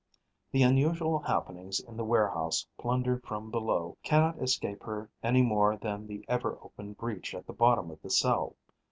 [0.51, 6.07] The unusual happenings in the warehouse plundered from below cannot escape her any more than
[6.07, 8.55] the ever open breach at the bottom of the cell.